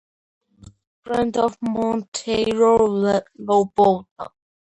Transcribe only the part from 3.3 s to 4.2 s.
Lobato.